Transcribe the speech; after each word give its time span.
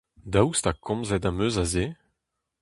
Daoust 0.31 0.65
ha 0.67 0.73
komzet 0.85 1.27
em 1.29 1.37
eus 1.45 1.55
a 1.63 1.65
se? 1.73 1.85